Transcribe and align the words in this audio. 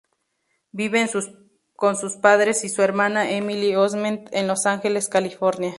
Vive 0.71 1.07
con 1.75 1.95
sus 1.95 2.15
padres 2.15 2.63
y 2.63 2.69
su 2.69 2.81
hermana 2.81 3.29
Emily 3.29 3.75
Osment 3.75 4.29
en 4.31 4.47
Los 4.47 4.65
Ángeles, 4.65 5.09
California. 5.09 5.69